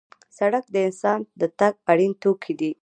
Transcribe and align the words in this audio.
سړک 0.37 0.65
د 0.71 0.75
انسان 0.87 1.19
د 1.39 1.41
تګ 1.59 1.73
اړین 1.91 2.13
توکی 2.21 2.53
دی. 2.59 2.71